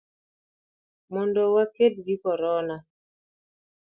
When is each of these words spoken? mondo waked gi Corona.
mondo 1.13 1.41
waked 1.55 1.93
gi 2.05 2.15
Corona. 2.23 2.77